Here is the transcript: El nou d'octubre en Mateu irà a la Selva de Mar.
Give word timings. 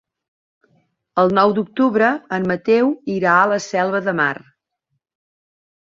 El 1.23 1.33
nou 1.39 1.53
d'octubre 1.57 2.09
en 2.39 2.49
Mateu 2.53 2.91
irà 3.19 3.35
a 3.43 3.47
la 3.53 3.63
Selva 3.67 4.03
de 4.09 4.19
Mar. 4.23 4.31